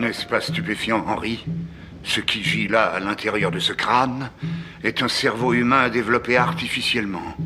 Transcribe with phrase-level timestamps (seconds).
[0.00, 1.44] N'est-ce pas stupéfiant, Henri?
[2.04, 4.30] Ce qui gît là, à l'intérieur de ce crâne,
[4.82, 7.36] est un cerveau humain développé artificiellement.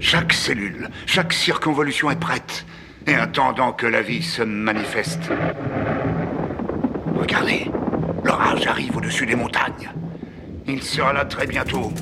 [0.00, 2.66] Chaque cellule, chaque circonvolution est prête,
[3.06, 5.30] et attendant que la vie se manifeste.
[7.14, 7.70] Regardez,
[8.24, 9.92] l'orage arrive au-dessus des montagnes.
[10.66, 11.92] Il sera là très bientôt.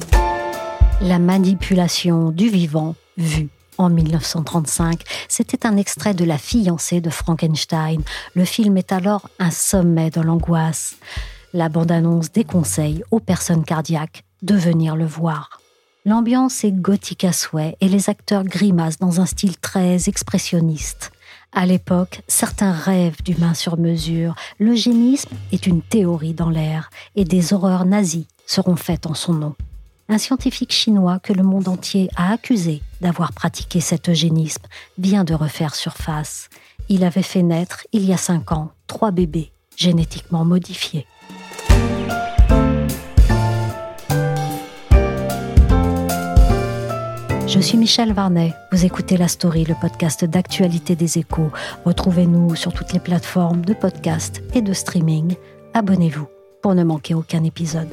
[1.03, 3.49] La manipulation du vivant vu
[3.79, 5.03] en 1935.
[5.29, 8.03] C'était un extrait de La fiancée de Frankenstein.
[8.35, 10.97] Le film est alors un sommet dans l'angoisse.
[11.53, 15.61] La bande-annonce déconseille aux personnes cardiaques de venir le voir.
[16.05, 21.11] L'ambiance est gothique à souhait et les acteurs grimacent dans un style très expressionniste.
[21.53, 24.35] À l'époque, certains rêvent d'humains sur mesure.
[24.61, 29.55] L'eugénisme est une théorie dans l'air et des horreurs nazies seront faites en son nom
[30.09, 34.63] un scientifique chinois que le monde entier a accusé d'avoir pratiqué cet eugénisme
[34.99, 36.49] vient de refaire surface.
[36.89, 41.07] Il avait fait naître, il y a cinq ans, trois bébés génétiquement modifiés.
[47.47, 48.53] Je suis Michel Varnet.
[48.73, 51.51] Vous écoutez La Story, le podcast d'actualité des échos.
[51.85, 55.37] Retrouvez-nous sur toutes les plateformes de podcast et de streaming.
[55.73, 56.27] Abonnez-vous
[56.61, 57.89] pour ne manquer aucun épisode.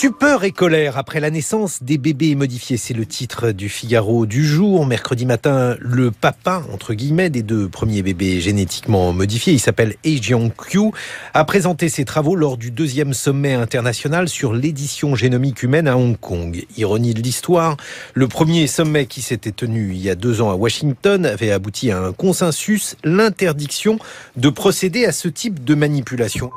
[0.00, 4.46] Stupeur et colère après la naissance des bébés modifiés, c'est le titre du Figaro du
[4.46, 4.86] jour.
[4.86, 10.22] Mercredi matin, le papa, entre guillemets, des deux premiers bébés génétiquement modifiés, il s'appelle He
[10.22, 10.92] Jiankyu,
[11.34, 16.18] a présenté ses travaux lors du deuxième sommet international sur l'édition génomique humaine à Hong
[16.18, 16.64] Kong.
[16.78, 17.76] Ironie de l'histoire,
[18.14, 21.90] le premier sommet qui s'était tenu il y a deux ans à Washington avait abouti
[21.90, 23.98] à un consensus, l'interdiction
[24.38, 26.50] de procéder à ce type de manipulation.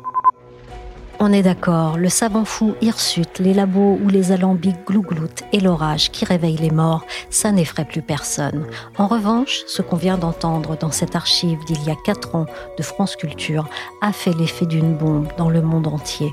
[1.25, 6.11] On est d'accord, le savant fou hirsute, les labos ou les alambics glouglout et l'orage
[6.11, 8.65] qui réveille les morts, ça n'effraie plus personne.
[8.97, 12.45] En revanche, ce qu'on vient d'entendre dans cette archive d'il y a quatre ans
[12.77, 13.69] de France Culture
[14.01, 16.29] a fait l'effet d'une bombe dans le monde entier.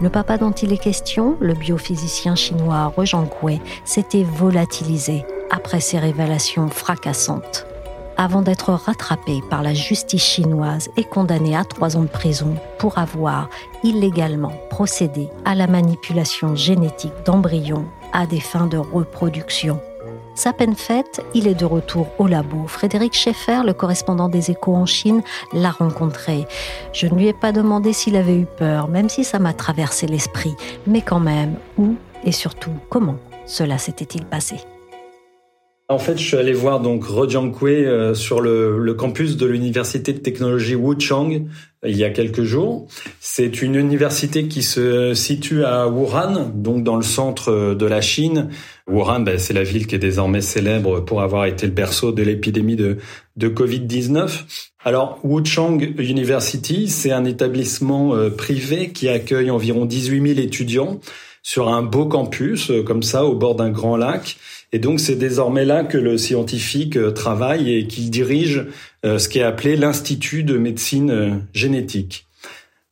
[0.00, 6.00] Le papa dont il est question, le biophysicien chinois He Jiankui, s'était volatilisé après ces
[6.00, 7.64] révélations fracassantes
[8.16, 12.98] avant d'être rattrapé par la justice chinoise et condamné à trois ans de prison pour
[12.98, 13.48] avoir
[13.82, 19.80] illégalement procédé à la manipulation génétique d'embryons à des fins de reproduction.
[20.34, 22.66] Sa peine faite, il est de retour au labo.
[22.66, 25.22] Frédéric Schaeffer, le correspondant des échos en Chine,
[25.52, 26.46] l'a rencontré.
[26.94, 30.06] Je ne lui ai pas demandé s'il avait eu peur, même si ça m'a traversé
[30.06, 30.54] l'esprit.
[30.86, 34.56] Mais quand même, où et surtout comment cela s'était-il passé?
[35.92, 40.18] En fait, je suis allé voir donc He euh, sur le, campus de l'université de
[40.18, 41.32] technologie Wuchang
[41.84, 42.86] euh, il y a quelques jours.
[43.20, 48.00] C'est une université qui se situe à Wuhan, donc dans le centre euh, de la
[48.00, 48.48] Chine.
[48.88, 52.22] Wuhan, ben, c'est la ville qui est désormais célèbre pour avoir été le berceau de
[52.22, 52.98] l'épidémie de,
[53.36, 54.44] de Covid-19.
[54.84, 60.98] Alors, Wuchang University, c'est un établissement privé qui accueille environ 18 000 étudiants
[61.44, 64.36] sur un beau campus, comme ça, au bord d'un grand lac.
[64.72, 68.66] Et donc c'est désormais là que le scientifique euh, travaille et qu'il dirige
[69.04, 72.26] euh, ce qui est appelé l'Institut de médecine euh, génétique.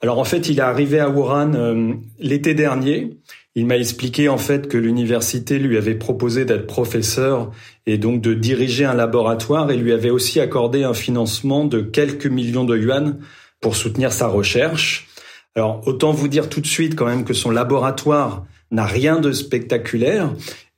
[0.02, 3.18] Alors en fait, il est arrivé à Wuhan l'été dernier.
[3.54, 7.50] Il m'a expliqué en fait que l'université lui avait proposé d'être professeur
[7.84, 12.26] et donc de diriger un laboratoire et lui avait aussi accordé un financement de quelques
[12.26, 13.18] millions de yuan
[13.60, 15.08] pour soutenir sa recherche.
[15.54, 19.32] Alors autant vous dire tout de suite quand même que son laboratoire n'a rien de
[19.32, 20.30] spectaculaire.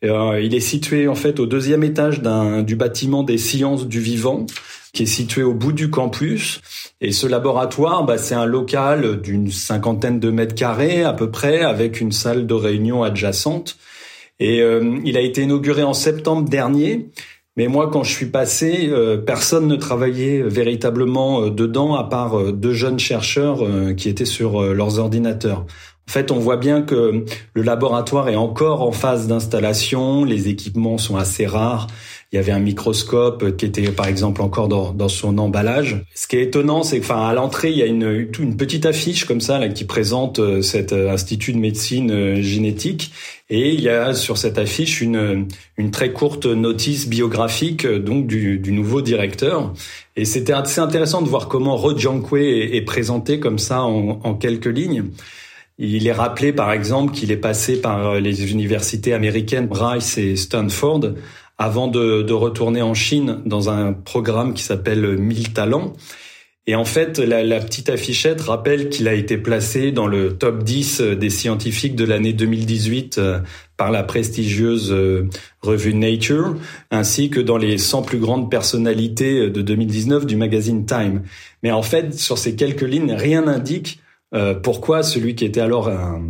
[0.05, 2.21] Euh, il est situé en fait au deuxième étage
[2.65, 4.47] du bâtiment des sciences du vivant,
[4.93, 6.61] qui est situé au bout du campus.
[7.01, 11.61] Et ce laboratoire, bah, c'est un local d'une cinquantaine de mètres carrés à peu près,
[11.63, 13.77] avec une salle de réunion adjacente.
[14.41, 17.09] Et euh, il a été inauguré en septembre dernier.
[17.57, 22.73] Mais moi, quand je suis passé, euh, personne ne travaillait véritablement dedans, à part deux
[22.73, 23.61] jeunes chercheurs
[23.97, 25.67] qui étaient sur leurs ordinateurs.
[26.09, 30.99] En fait, on voit bien que le laboratoire est encore en phase d'installation, les équipements
[30.99, 31.87] sont assez rares.
[32.33, 36.03] Il y avait un microscope qui était, par exemple, encore dans, son emballage.
[36.15, 39.43] Ce qui est étonnant, c'est qu'à à l'entrée, il y a une, petite affiche comme
[39.43, 43.13] ça là qui présente euh, cet euh, institut de médecine euh, génétique.
[43.51, 45.47] Et il y a sur cette affiche une,
[45.93, 49.75] très courte notice biographique donc du, nouveau directeur.
[50.17, 54.67] Et c'était assez intéressant de voir comment Rod Jankwe est, présenté comme ça en quelques
[54.67, 55.05] lignes.
[55.85, 61.15] Il est rappelé, par exemple, qu'il est passé par les universités américaines Rice et Stanford
[61.59, 65.93] avant de, de, retourner en Chine dans un programme qui s'appelle 1000 talents.
[66.69, 70.63] Et en fait, la, la petite affichette rappelle qu'il a été placé dans le top
[70.63, 73.41] 10 des scientifiques de l'année 2018 euh,
[73.77, 75.29] par la prestigieuse euh,
[75.63, 76.55] revue Nature,
[76.93, 81.23] ainsi que dans les 100 plus grandes personnalités de 2019 du magazine Time.
[81.65, 83.99] Mais en fait, sur ces quelques lignes, rien n'indique
[84.35, 86.23] euh, pourquoi celui qui était alors un,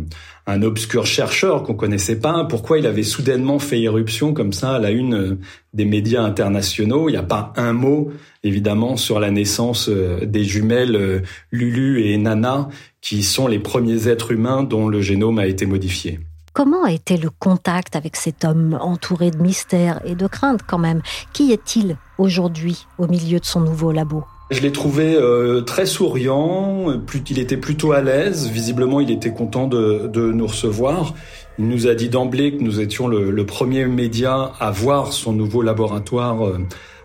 [0.45, 4.79] un obscur chercheur qu'on connaissait pas, pourquoi il avait soudainement fait irruption comme ça à
[4.79, 5.39] la une euh,
[5.73, 7.09] des médias internationaux?
[7.09, 8.11] Il n'y a pas un mot,
[8.43, 12.69] évidemment, sur la naissance euh, des jumelles Lulu et Nana,
[13.01, 16.19] qui sont les premiers êtres humains dont le génome a été modifié.
[16.53, 20.77] Comment a été le contact avec cet homme entouré de mystères et de craintes quand
[20.77, 21.01] même?
[21.33, 24.23] Qui est-il aujourd'hui au milieu de son nouveau labo?
[24.51, 26.87] Je l'ai trouvé euh, très souriant,
[27.29, 31.13] il était plutôt à l'aise, visiblement il était content de, de, nous recevoir.
[31.59, 35.33] Il nous a dit d'emblée que nous étions le, le, premier média à voir son
[35.33, 36.57] nouveau laboratoire euh,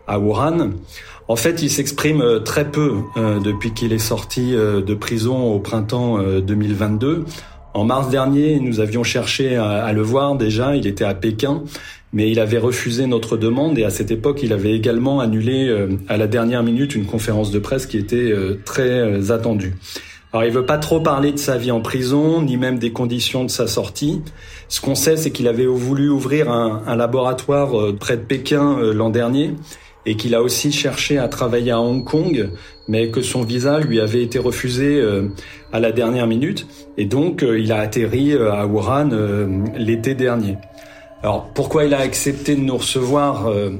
[0.06, 0.70] à Wuhan.
[1.28, 5.52] En fait, il s'exprime euh, très peu euh, depuis qu'il est sorti euh, de prison
[5.52, 7.26] au printemps 2022.
[7.74, 11.62] En mars dernier, nous avions cherché à le voir déjà, il était à Pékin
[12.12, 15.88] mais il avait refusé notre demande et à cette époque, il avait également annulé euh,
[16.08, 19.74] à la dernière minute une conférence de presse qui était euh, très euh, attendue.
[20.32, 23.44] Alors il veut pas trop parler de sa vie en prison, ni même des conditions
[23.44, 24.20] de sa sortie.
[24.68, 29.08] Ce qu'on sait, c'est qu'il avait voulu ouvrir un, un laboratoire près de Pékin l'an
[29.08, 29.54] dernier
[30.04, 32.50] et qu'il a aussi cherché à travailler à Hong Kong,
[32.88, 35.02] mais que son visa lui avait été refusé
[35.72, 36.66] à la dernière minute.
[36.98, 39.08] Et donc il a atterri à Wuhan
[39.78, 40.58] l'été dernier.
[41.22, 43.70] Alors pourquoi il a accepté de nous recevoir euh,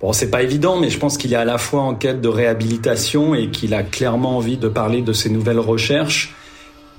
[0.00, 2.28] Bon, c'est pas évident, mais je pense qu'il est à la fois en quête de
[2.28, 6.34] réhabilitation et qu'il a clairement envie de parler de ses nouvelles recherches.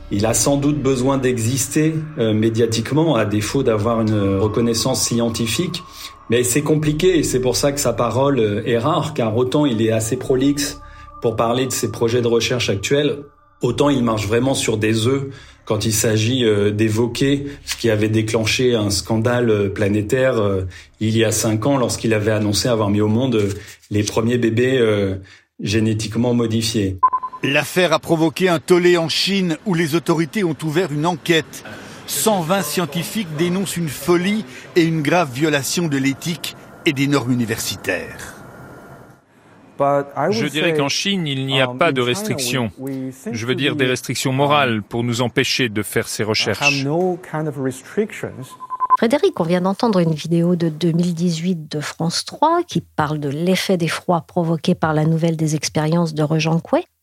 [0.09, 5.83] Il a sans doute besoin d'exister euh, médiatiquement, à défaut d'avoir une reconnaissance scientifique.
[6.31, 9.67] Mais c'est compliqué et c'est pour ça que sa parole euh, est rare, car autant
[9.67, 10.79] il est assez prolixe
[11.21, 13.23] pour parler de ses projets de recherche actuels,
[13.61, 15.27] autant il marche vraiment sur des œufs
[15.67, 20.63] quand il s'agit euh, d'évoquer ce qui avait déclenché un scandale euh, planétaire euh,
[21.01, 23.49] il y a cinq ans lorsqu'il avait annoncé avoir mis au monde
[23.91, 24.83] les premiers bébés
[25.61, 26.97] génétiquement modifiés.
[27.43, 31.63] L'affaire a provoqué un tollé en Chine où les autorités ont ouvert une enquête.
[32.07, 34.43] 120 scientifiques dénoncent une folie
[34.75, 36.55] et une grave violation de l'éthique
[36.85, 38.36] et des normes universitaires.
[39.77, 42.71] Je dirais qu'en Chine, il n'y a um, pas de restrictions.
[43.31, 46.85] Je veux dire des restrictions morales pour nous empêcher de faire ces recherches.
[48.97, 53.77] Frédéric, on vient d'entendre une vidéo de 2018 de France 3 qui parle de l'effet
[53.77, 56.59] d'effroi provoqué par la nouvelle des expériences de Rejean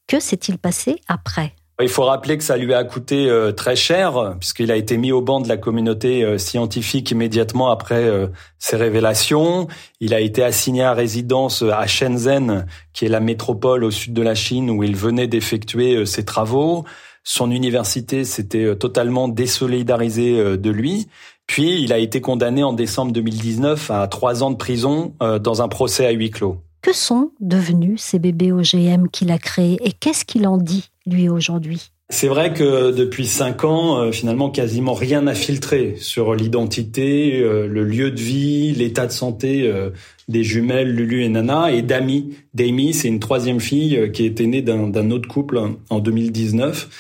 [0.09, 1.55] Que s'est-il passé après?
[1.82, 5.11] Il faut rappeler que ça lui a coûté euh, très cher, puisqu'il a été mis
[5.11, 8.29] au banc de la communauté euh, scientifique immédiatement après euh,
[8.61, 9.67] ses révélations.
[9.99, 14.23] Il a été assigné à résidence à Shenzhen, qui est la métropole au sud de
[14.23, 16.85] la Chine où il venait d'effectuer ses travaux.
[17.25, 21.09] Son université s'était totalement désolidarisée de lui.
[21.47, 25.69] Puis il a été condamné en décembre 2019 à trois ans de prison dans un
[25.69, 26.62] procès à huis clos.
[26.85, 31.31] Que sont devenus ces bébés OGM qu'il a créés et qu'est-ce qu'il en dit, lui,
[31.31, 31.93] aujourd'hui?
[32.11, 37.67] C'est vrai que depuis cinq ans, euh, finalement, quasiment rien n'a filtré sur l'identité, euh,
[37.67, 39.93] le lieu de vie, l'état de santé euh,
[40.29, 42.35] des jumelles Lulu et Nana et d'Amy.
[42.53, 46.91] D'Amy, c'est une troisième fille qui était née d'un autre couple en 2019.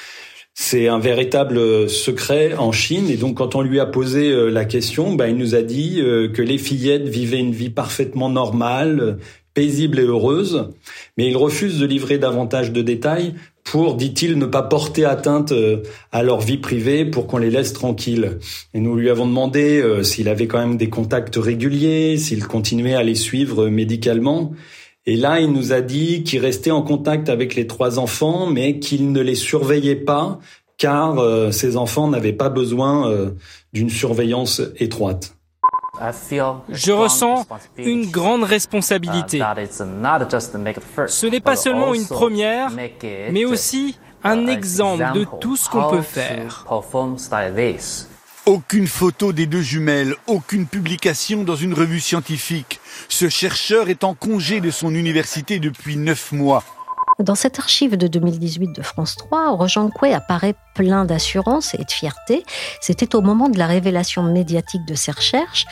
[0.54, 5.14] C'est un véritable secret en Chine et donc quand on lui a posé la question,
[5.14, 9.18] bah, il nous a dit que les fillettes vivaient une vie parfaitement normale,
[9.54, 10.68] paisible et heureuse,
[11.16, 13.34] mais il refuse de livrer davantage de détails
[13.64, 15.82] pour, dit-il, ne pas porter atteinte euh,
[16.12, 18.38] à leur vie privée pour qu'on les laisse tranquilles.
[18.74, 22.94] Et nous lui avons demandé euh, s'il avait quand même des contacts réguliers, s'il continuait
[22.94, 24.52] à les suivre médicalement.
[25.06, 28.78] Et là, il nous a dit qu'il restait en contact avec les trois enfants, mais
[28.78, 30.40] qu'il ne les surveillait pas,
[30.76, 33.32] car euh, ces enfants n'avaient pas besoin
[33.72, 35.36] d'une surveillance étroite.
[36.68, 37.46] Je ressens
[37.76, 39.40] une grande responsabilité.
[41.08, 42.70] Ce n'est pas seulement une première,
[43.30, 46.66] mais aussi un exemple de tout ce qu'on peut faire.
[48.46, 52.78] Aucune photo des deux jumelles, aucune publication dans une revue scientifique.
[53.08, 56.62] Ce chercheur est en congé de son université depuis neuf mois.
[57.20, 61.90] Dans cette archive de 2018 de France 3, Rojan Koué apparaît plein d'assurance et de
[61.90, 62.44] fierté.
[62.80, 65.66] C'était au moment de la révélation médiatique de ses recherches.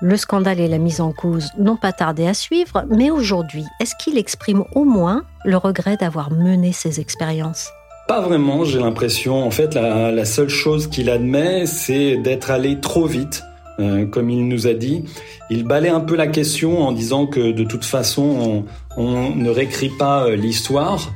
[0.00, 3.94] Le scandale et la mise en cause n'ont pas tardé à suivre, mais aujourd'hui, est-ce
[3.96, 7.68] qu'il exprime au moins le regret d'avoir mené ces expériences?
[8.06, 9.44] Pas vraiment, j'ai l'impression.
[9.44, 13.42] En fait, la, seule chose qu'il admet, c'est d'être allé trop vite,
[13.80, 15.04] euh, comme il nous a dit.
[15.50, 18.64] Il balaie un peu la question en disant que de toute façon,
[18.96, 21.12] on, ne réécrit pas euh, l'histoire.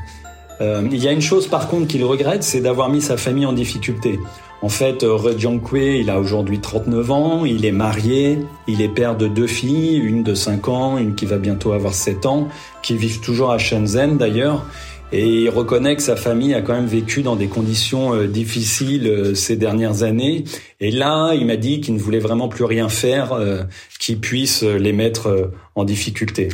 [0.61, 3.47] Euh, il y a une chose par contre qu'il regrette, c'est d'avoir mis sa famille
[3.47, 4.21] en difficulté.
[4.63, 8.39] En fait, Kwe, il a aujourd'hui 39 ans, il est marié,
[8.69, 11.95] il est père de deux filles, une de 5 ans, une qui va bientôt avoir
[11.95, 12.47] 7 ans,
[12.81, 14.65] qui vivent toujours à Shenzhen d'ailleurs.
[15.13, 19.07] Et il reconnaît que sa famille a quand même vécu dans des conditions euh, difficiles
[19.07, 20.45] euh, ces dernières années.
[20.81, 23.63] Et là, il m'a dit qu'il ne voulait vraiment plus rien faire euh,
[24.01, 26.49] qui puisse les mettre en difficulté.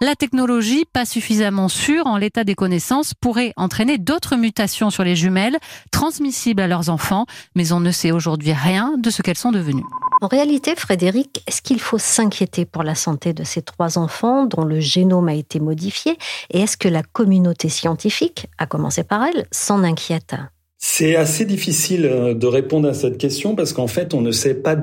[0.00, 5.16] La technologie, pas suffisamment sûre en l'état des connaissances, pourrait entraîner d'autres mutations sur les
[5.16, 5.58] jumelles,
[5.90, 7.26] transmissibles à leurs enfants,
[7.56, 9.82] mais on ne sait aujourd'hui rien de ce qu'elles sont devenues.
[10.20, 14.64] En réalité, Frédéric, est-ce qu'il faut s'inquiéter pour la santé de ces trois enfants dont
[14.64, 16.16] le génome a été modifié?
[16.52, 20.36] Et est-ce que la communauté scientifique, à commencer par elle, s'en inquiète?
[20.78, 24.54] C'est assez difficile euh, de répondre à cette question parce qu'en fait, on ne sait
[24.54, 24.76] pas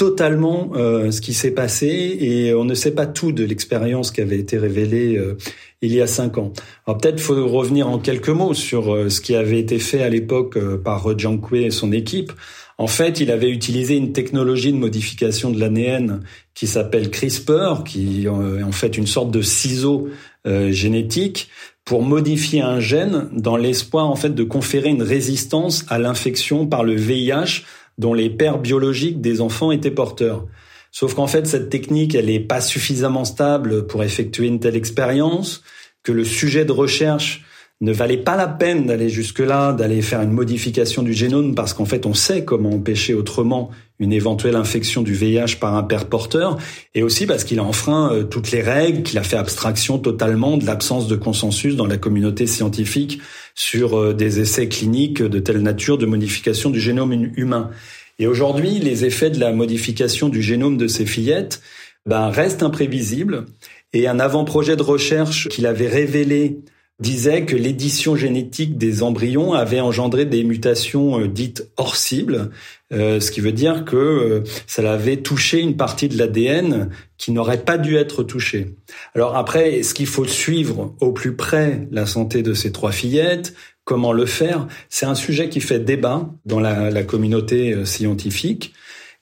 [0.00, 4.22] totalement euh, ce qui s'est passé et on ne sait pas tout de l'expérience qui
[4.22, 5.36] avait été révélée euh,
[5.82, 6.54] il y a cinq ans.
[6.86, 10.58] Alors peut-être faut revenir en quelques mots sur ce qui avait été fait à l'époque
[10.82, 12.32] par Jiang et son équipe.
[12.78, 16.20] En fait, il avait utilisé une technologie de modification de l'ADN
[16.54, 20.08] qui s'appelle CRISPR, qui est en fait une sorte de ciseau
[20.46, 21.50] euh, génétique
[21.84, 26.82] pour modifier un gène dans l'espoir en fait de conférer une résistance à l'infection par
[26.82, 27.64] le VIH
[28.00, 30.46] dont les pères biologiques des enfants étaient porteurs.
[30.90, 35.62] Sauf qu'en fait, cette technique, elle n'est pas suffisamment stable pour effectuer une telle expérience,
[36.02, 37.44] que le sujet de recherche
[37.82, 41.84] ne valait pas la peine d'aller jusque-là, d'aller faire une modification du génome, parce qu'en
[41.84, 46.58] fait, on sait comment empêcher autrement une éventuelle infection du VIH par un père porteur,
[46.94, 50.56] et aussi parce qu'il a enfreint euh, toutes les règles, qu'il a fait abstraction totalement
[50.56, 53.20] de l'absence de consensus dans la communauté scientifique
[53.60, 57.70] sur euh, des essais cliniques de telle nature de modification du génome humain.
[58.18, 61.60] Et aujourd'hui, les effets de la modification du génome de ces fillettes
[62.06, 63.44] ben, restent imprévisibles,
[63.92, 66.60] et un avant-projet de recherche qu'il avait révélé
[67.00, 72.50] disait que l'édition génétique des embryons avait engendré des mutations euh, dites hors cible,
[72.92, 77.32] euh, ce qui veut dire que euh, ça avait touché une partie de l'ADN qui
[77.32, 78.74] n'aurait pas dû être touchée.
[79.14, 83.54] Alors après, est-ce qu'il faut suivre au plus près la santé de ces trois fillettes?
[83.84, 84.68] Comment le faire?
[84.88, 88.72] C'est un sujet qui fait débat dans la, communauté scientifique.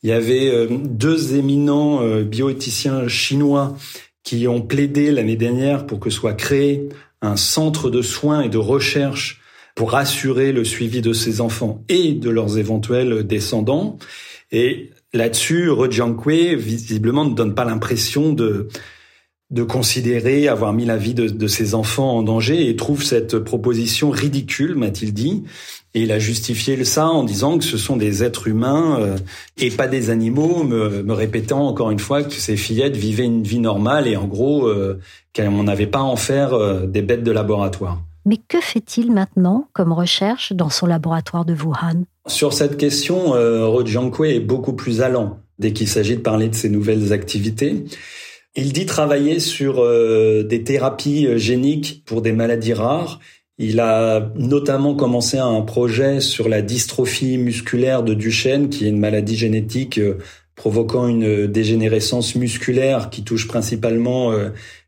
[0.02, 3.76] Il y avait deux éminents bioéthiciens chinois
[4.24, 6.90] qui ont plaidé l'année dernière pour que soit créé
[7.22, 9.40] un centre de soins et de recherche
[9.74, 13.98] pour assurer le suivi de ces enfants et de leurs éventuels descendants.
[14.50, 15.70] Et là-dessus,
[16.16, 18.68] Kwe, visiblement, ne donne pas l'impression de,
[19.50, 23.38] de considérer avoir mis la vie de, de, ses enfants en danger et trouve cette
[23.38, 25.44] proposition ridicule, m'a-t-il dit.
[25.94, 29.16] Et il a justifié ça en disant que ce sont des êtres humains euh,
[29.56, 33.42] et pas des animaux, me, me, répétant encore une fois que ces fillettes vivaient une
[33.42, 35.00] vie normale et en gros euh,
[35.34, 38.02] qu'on n'avait pas à en faire euh, des bêtes de laboratoire.
[38.26, 42.04] Mais que fait-il maintenant comme recherche dans son laboratoire de Wuhan?
[42.26, 46.54] Sur cette question, euh, Jiankui est beaucoup plus allant dès qu'il s'agit de parler de
[46.54, 47.86] ses nouvelles activités.
[48.60, 53.20] Il dit travailler sur euh, des thérapies euh, géniques pour des maladies rares.
[53.56, 58.98] Il a notamment commencé un projet sur la dystrophie musculaire de Duchenne, qui est une
[58.98, 60.18] maladie génétique euh,
[60.56, 64.32] provoquant une dégénérescence musculaire qui touche principalement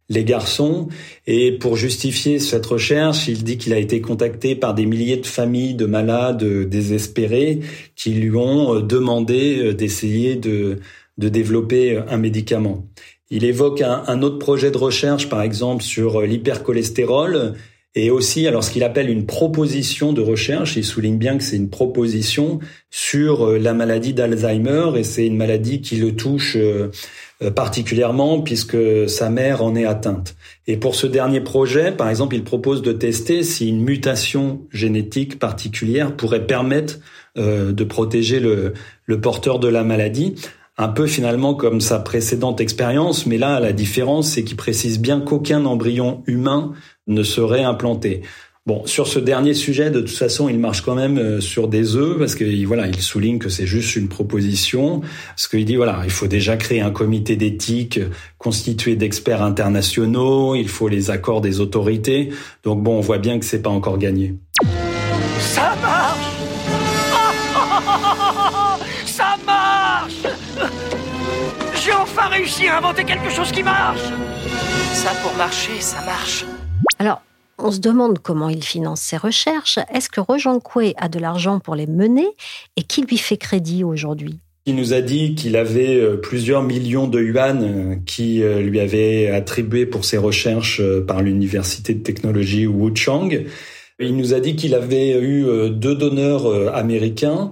[0.08, 0.88] les garçons.
[1.28, 5.26] Et pour justifier cette recherche, il dit qu'il a été contacté par des milliers de
[5.26, 7.60] familles de malades désespérés
[7.94, 10.80] qui lui ont demandé d'essayer de,
[11.18, 12.89] de développer un médicament.
[13.30, 17.54] Il évoque un, autre projet de recherche, par exemple, sur l'hypercholestérol,
[17.96, 21.56] et aussi, alors ce qu'il appelle une proposition de recherche, il souligne bien que c'est
[21.56, 26.92] une proposition sur euh, la maladie d'Alzheimer, et c'est une maladie qui le touche euh,
[27.42, 28.76] euh, particulièrement puisque
[29.08, 30.37] sa mère en est atteinte.
[30.68, 35.40] Et pour ce dernier projet, par exemple, il propose de tester si une mutation génétique
[35.40, 36.99] particulière pourrait permettre
[37.37, 40.34] de protéger le porteur de la maladie
[40.80, 45.20] un peu finalement comme sa précédente expérience, mais là la différence c'est qu'il précise bien
[45.20, 46.72] qu'aucun embryon humain
[47.06, 48.22] ne serait implanté.
[48.66, 51.96] Bon, sur ce dernier sujet, de toute façon, il marche quand même euh, sur des
[51.96, 55.00] œufs parce que voilà, il souligne que c'est juste une proposition.
[55.30, 58.00] Parce qu'il dit voilà, il faut déjà créer un comité d'éthique
[58.37, 60.54] constitué d'experts internationaux.
[60.54, 62.28] Il faut les accords des autorités.
[62.62, 64.34] Donc bon, on voit bien que c'est pas encore gagné.
[65.38, 66.00] Ça marche
[71.82, 74.02] J'ai enfin réussi à inventer quelque chose qui marche
[74.92, 76.44] Ça pour marcher, ça marche.
[76.99, 77.22] Alors,
[77.56, 79.78] on se demande comment il finance ses recherches.
[79.94, 82.26] Est-ce que Rojan Kwe a de l'argent pour les mener
[82.76, 84.40] et qui lui fait crédit aujourd'hui?
[84.66, 88.78] Il nous a dit qu'il avait euh, plusieurs millions de yuan euh, qui euh, lui
[88.78, 93.46] avaient attribués pour ses recherches par l'université de technologie Wuchang.
[93.99, 97.50] Il nous a dit qu'il avait eu deux donneurs américains.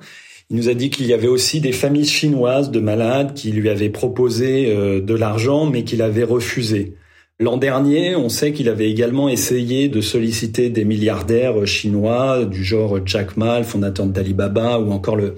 [0.50, 3.69] Il nous a dit qu'il y avait aussi des familles chinoises de malades qui lui
[3.69, 6.95] avaient proposé de l'argent mais qu'il avait refusé.
[7.40, 12.99] L'an dernier, on sait qu'il avait également essayé de solliciter des milliardaires chinois du genre
[13.07, 15.37] Jack Ma, le fondateur d'Alibaba, ou encore le,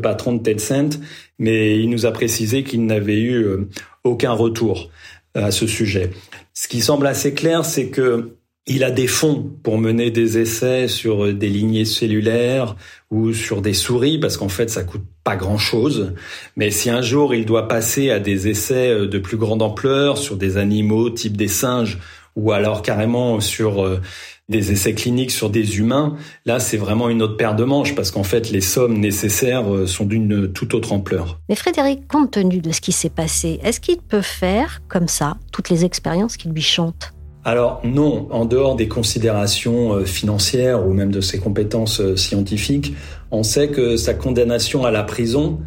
[0.00, 1.00] patron de Tencent,
[1.40, 3.68] mais il nous a précisé qu'il n'avait eu euh,
[4.04, 4.90] aucun retour
[5.36, 6.10] euh, à ce sujet.
[6.54, 8.36] Ce qui semble assez clair, c'est que
[8.66, 12.76] il a des fonds pour mener des essais sur des lignées cellulaires
[13.10, 16.14] ou sur des souris parce qu'en fait ça coûte pas grand chose.
[16.56, 20.18] Mais si un jour il doit passer à des essais euh, de plus grande ampleur
[20.18, 21.98] sur des animaux type des singes
[22.36, 24.00] ou alors carrément sur euh,
[24.48, 28.10] des essais cliniques sur des humains, là c'est vraiment une autre paire de manches parce
[28.10, 31.40] qu'en fait les sommes nécessaires euh, sont d'une toute autre ampleur.
[31.48, 35.38] Mais Frédéric, compte tenu de ce qui s'est passé, est-ce qu'il peut faire comme ça
[35.50, 37.14] toutes les expériences qui lui chantent?
[37.44, 42.92] Alors non, en dehors des considérations euh, financières ou même de ses compétences euh, scientifiques,
[43.30, 45.58] on sait que sa condamnation à la prison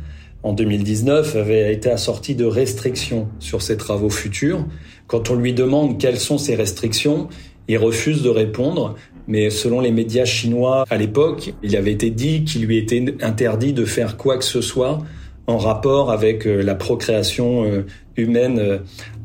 [0.44, 4.66] en 2019 avait été assortie de restrictions sur ses travaux futurs.
[5.08, 7.28] Quand on lui demande quelles sont ces restrictions,
[7.68, 8.96] il refuse de répondre,
[9.28, 13.74] mais selon les médias chinois à l'époque, il avait été dit qu'il lui était interdit
[13.74, 15.00] de faire quoi que ce soit
[15.48, 17.84] en rapport avec euh, la procréation
[18.18, 18.78] humaine euh,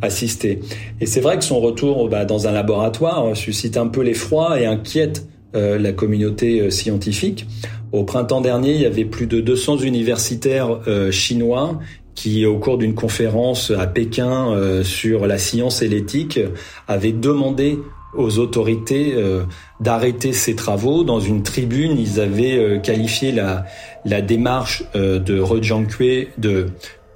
[0.03, 0.61] assistée.
[1.01, 4.67] Et c'est vrai que son retour bah, dans un laboratoire suscite un peu l'effroi et
[4.67, 7.47] inquiète la communauté scientifique.
[7.91, 10.79] Au printemps dernier, il y avait plus de 200 universitaires
[11.11, 11.81] chinois
[12.15, 16.39] qui, au cours d'une conférence à Pékin sur la science et l'éthique,
[16.87, 17.79] avaient demandé
[18.15, 19.45] aux autorités euh,
[19.81, 21.05] d'arrêter ces travaux.
[21.05, 23.67] Dans une tribune, ils avaient euh, qualifié la,
[24.05, 26.67] la démarche euh, de Kwe de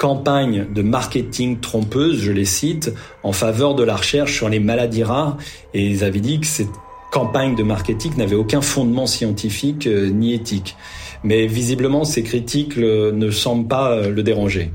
[0.02, 5.04] campagne de marketing trompeuse, je les cite, en faveur de la recherche sur les maladies
[5.04, 5.36] rares.
[5.74, 6.74] Et ils avaient dit que cette
[7.12, 10.74] campagne de marketing n'avait aucun fondement scientifique ni éthique.
[11.22, 14.72] Mais visiblement, ces critiques ne semblent pas le déranger.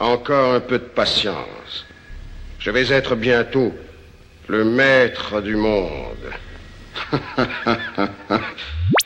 [0.00, 1.84] Encore un peu de patience.
[2.58, 3.70] Je vais être bientôt
[4.48, 6.30] le maître du monde.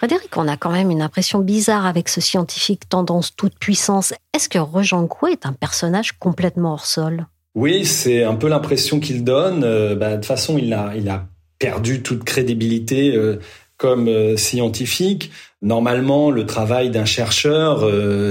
[0.06, 4.14] Frédéric, on a quand même une impression bizarre avec ce scientifique tendance toute puissance.
[4.36, 7.26] Est-ce que Rejean est un personnage complètement hors sol?
[7.56, 9.64] Oui, c'est un peu l'impression qu'il donne.
[9.64, 11.26] Euh, bah, de toute façon, il a, il a
[11.58, 13.40] perdu toute crédibilité euh,
[13.78, 15.32] comme euh, scientifique.
[15.60, 17.84] Normalement, le travail d'un chercheur,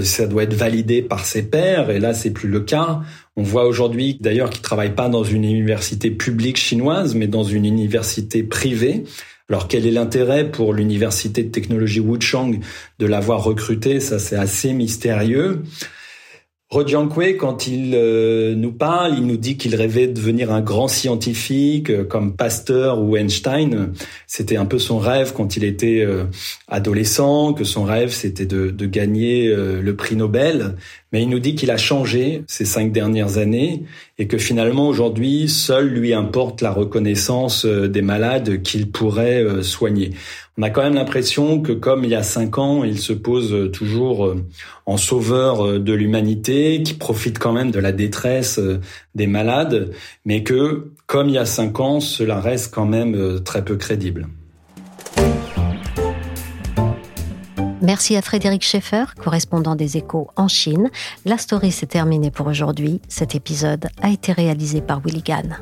[0.04, 3.02] ça doit être validé par ses pairs, et là, c'est plus le cas.
[3.36, 7.66] On voit aujourd'hui, d'ailleurs, qu'il travaille pas dans une université publique chinoise, mais dans une
[7.66, 9.04] université privée.
[9.50, 12.60] Alors, quel est l'intérêt pour l'université de technologie Wuchang
[12.98, 14.00] de l'avoir recruté?
[14.00, 15.62] Ça, c'est assez mystérieux.
[16.72, 20.88] Rojiankwe, quand il euh, nous parle, il nous dit qu'il rêvait de devenir un grand
[20.88, 23.94] scientifique euh, comme Pasteur ou Einstein.
[24.26, 26.24] C'était un peu son rêve quand il était euh,
[26.68, 30.76] adolescent, que son rêve c'était de, gagner le prix Nobel.
[31.12, 33.84] Mais il nous dit qu'il a changé ces cinq dernières années
[34.18, 40.14] et que finalement aujourd'hui, seul lui importe la reconnaissance des malades qu'il pourrait soigner
[40.58, 43.72] on a quand même l'impression que comme il y a cinq ans, il se pose
[43.72, 44.46] toujours euh,
[44.86, 48.80] en sauveur euh, de l'humanité, qui profite quand même de la détresse euh,
[49.16, 49.92] des malades,
[50.24, 54.28] mais que comme il y a cinq ans, cela reste quand même très peu crédible.
[57.82, 60.90] Merci à Frédéric Schaeffer, correspondant des échos en Chine.
[61.26, 63.02] La story s'est terminée pour aujourd'hui.
[63.10, 65.58] Cet épisode a été réalisé par Willy Gann.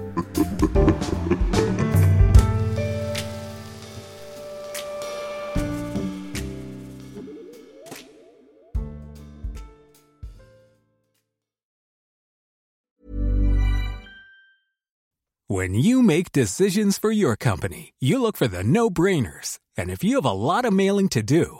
[15.50, 19.60] When you make decisions for your company, you look for the no-brainers.
[19.78, 21.60] And if you have a lot of mailing to do,